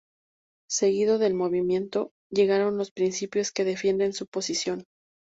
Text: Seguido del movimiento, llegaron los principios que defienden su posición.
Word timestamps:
Seguido 0.67 1.19
del 1.19 1.35
movimiento, 1.35 2.11
llegaron 2.31 2.75
los 2.79 2.89
principios 2.89 3.51
que 3.51 3.63
defienden 3.65 4.13
su 4.13 4.25
posición. 4.25 4.87